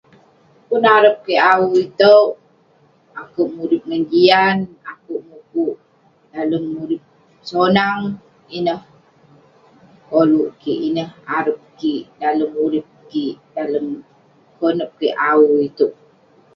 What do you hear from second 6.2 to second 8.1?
dalem urip sonang.